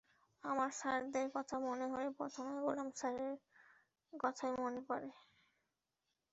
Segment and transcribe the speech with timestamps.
[0.43, 3.35] আমার স্যারদের কথা মনে হলে প্রথমে গোলাম হোসেন স্যারের
[4.13, 5.09] কথাই মনে পড়ে।